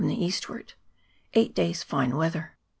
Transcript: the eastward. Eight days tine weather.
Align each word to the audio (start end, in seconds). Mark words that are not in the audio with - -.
the 0.07 0.25
eastward. 0.25 0.73
Eight 1.35 1.53
days 1.53 1.85
tine 1.85 2.15
weather. 2.17 2.57